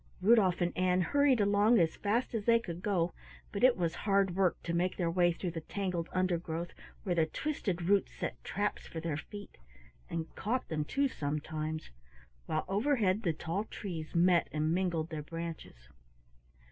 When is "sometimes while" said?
11.07-12.65